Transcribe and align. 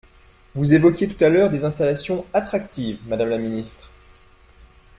Vous 0.55 0.73
évoquiez 0.73 1.07
tout 1.07 1.23
à 1.23 1.29
l’heure 1.29 1.51
des 1.51 1.63
installations 1.63 2.25
«attractives», 2.33 2.97
madame 3.07 3.29
la 3.29 3.37
ministre. 3.37 3.91